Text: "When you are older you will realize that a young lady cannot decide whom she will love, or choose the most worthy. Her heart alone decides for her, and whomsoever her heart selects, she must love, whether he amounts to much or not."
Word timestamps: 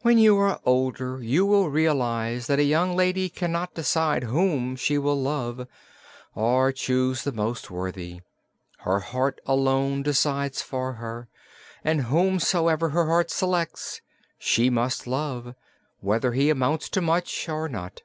"When 0.00 0.16
you 0.16 0.38
are 0.38 0.58
older 0.64 1.22
you 1.22 1.44
will 1.44 1.68
realize 1.68 2.46
that 2.46 2.58
a 2.58 2.64
young 2.64 2.96
lady 2.96 3.28
cannot 3.28 3.74
decide 3.74 4.24
whom 4.24 4.74
she 4.74 4.96
will 4.96 5.20
love, 5.20 5.66
or 6.34 6.72
choose 6.72 7.24
the 7.24 7.32
most 7.32 7.70
worthy. 7.70 8.22
Her 8.78 9.00
heart 9.00 9.38
alone 9.44 10.02
decides 10.02 10.62
for 10.62 10.94
her, 10.94 11.28
and 11.84 12.04
whomsoever 12.04 12.88
her 12.88 13.04
heart 13.04 13.30
selects, 13.30 14.00
she 14.38 14.70
must 14.70 15.06
love, 15.06 15.54
whether 16.00 16.32
he 16.32 16.48
amounts 16.48 16.88
to 16.88 17.02
much 17.02 17.46
or 17.46 17.68
not." 17.68 18.00